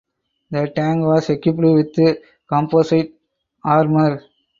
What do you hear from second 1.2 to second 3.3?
equipped with composite